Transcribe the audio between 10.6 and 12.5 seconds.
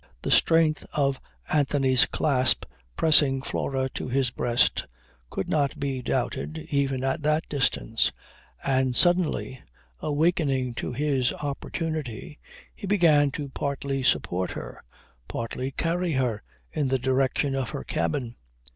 to his opportunity,